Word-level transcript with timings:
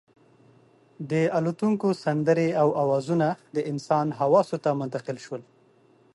د 1.11 1.13
الوتونکو 1.37 1.87
سندرې 2.03 2.49
او 2.61 2.67
اوازونه 2.83 3.27
د 3.55 3.57
انسان 3.71 4.07
حواسو 4.19 4.55
ته 4.63 4.69
منتقل 4.81 5.17
شول. 5.25 5.41